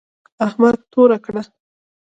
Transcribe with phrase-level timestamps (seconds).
[0.45, 1.41] احمد توره کړه.